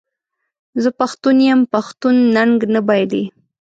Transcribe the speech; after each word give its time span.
زه 0.81 0.89
پښتون 0.99 1.35
یم 1.49 1.59
پښتون 1.73 2.15
ننګ 2.35 2.57
نه 2.73 2.81
بایلي. 2.87 3.23